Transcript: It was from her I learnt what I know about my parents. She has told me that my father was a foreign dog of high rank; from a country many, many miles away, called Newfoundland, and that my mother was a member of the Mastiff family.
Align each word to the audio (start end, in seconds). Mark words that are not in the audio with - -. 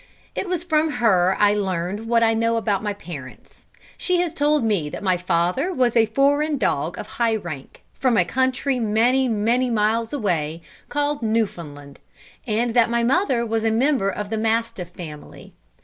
It 0.33 0.49
was 0.49 0.63
from 0.63 0.93
her 0.93 1.35
I 1.37 1.53
learnt 1.53 2.07
what 2.07 2.23
I 2.23 2.33
know 2.33 2.55
about 2.57 2.81
my 2.81 2.93
parents. 2.93 3.67
She 3.99 4.17
has 4.21 4.33
told 4.33 4.63
me 4.63 4.89
that 4.89 5.03
my 5.03 5.15
father 5.15 5.71
was 5.71 5.95
a 5.95 6.07
foreign 6.07 6.57
dog 6.57 6.97
of 6.97 7.05
high 7.05 7.35
rank; 7.35 7.83
from 7.99 8.17
a 8.17 8.25
country 8.25 8.79
many, 8.79 9.27
many 9.27 9.69
miles 9.69 10.11
away, 10.11 10.63
called 10.89 11.21
Newfoundland, 11.21 11.99
and 12.47 12.73
that 12.73 12.89
my 12.89 13.03
mother 13.03 13.45
was 13.45 13.63
a 13.63 13.69
member 13.69 14.09
of 14.09 14.31
the 14.31 14.39
Mastiff 14.39 14.89
family. 14.89 15.53